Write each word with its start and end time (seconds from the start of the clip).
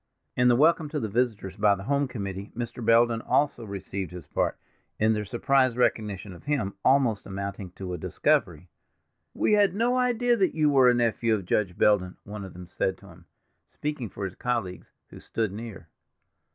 In 0.35 0.47
the 0.47 0.55
welcome 0.55 0.89
to 0.89 0.99
the 0.99 1.07
visitors 1.07 1.57
by 1.57 1.75
the 1.75 1.83
home 1.83 2.07
committee 2.07 2.51
Mr. 2.57 2.83
Belden 2.83 3.21
also 3.21 3.63
received 3.63 4.09
his 4.09 4.25
part, 4.25 4.57
in 4.99 5.13
their 5.13 5.25
surprised 5.25 5.77
recognition 5.77 6.33
of 6.33 6.45
him, 6.45 6.73
almost 6.83 7.27
amounting 7.27 7.69
to 7.73 7.93
a 7.93 7.99
discovery. 7.99 8.67
"We 9.35 9.53
had 9.53 9.75
no 9.75 9.95
idea 9.97 10.35
that 10.37 10.55
you 10.55 10.71
were 10.71 10.89
a 10.89 10.95
nephew 10.95 11.35
of 11.35 11.45
Judge 11.45 11.77
Belden," 11.77 12.17
one 12.23 12.43
of 12.43 12.53
them 12.53 12.65
said 12.65 12.97
to 12.97 13.09
him, 13.09 13.25
speaking 13.67 14.09
for 14.09 14.25
his 14.25 14.33
colleagues, 14.33 14.87
who 15.11 15.19
stood 15.19 15.51
near. 15.51 15.87